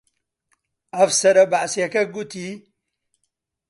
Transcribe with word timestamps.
ئەفسەرە 0.95 1.43
بەعسییەکە 1.51 2.03
گوتی: 2.15 2.49